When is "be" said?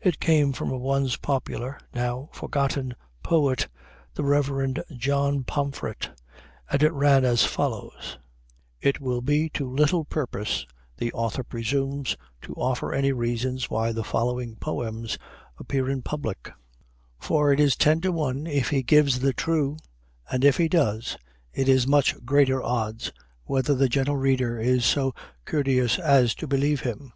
9.20-9.48